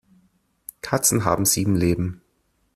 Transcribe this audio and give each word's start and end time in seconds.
Katzen 0.81 1.25
haben 1.25 1.45
sieben 1.45 1.75
Leben. 1.75 2.23